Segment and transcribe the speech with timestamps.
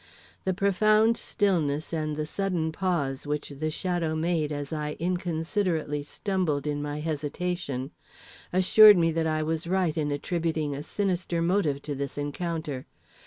[0.45, 6.65] The profound stillness, and the sudden pause which the shadow made as I inconsiderately stumbled
[6.65, 7.91] in my hesitation,
[8.51, 12.87] assured me that I was right in attributing a sinister motive to this encounter.